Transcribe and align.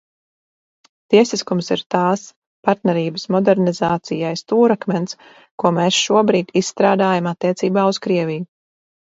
"Tiesiskums 1.13 1.67
ir 1.69 1.73
arī 1.75 1.83
tās 1.95 2.23
"Partnerības 2.69 3.25
modernizācijai" 3.35 4.33
stūrakmens, 4.41 5.19
ko 5.65 5.73
mēs 5.79 6.01
šobrīd 6.09 6.51
izstrādājam 6.63 7.31
attiecībā 7.35 7.89
uz 7.93 8.05
Krieviju." 8.09 8.51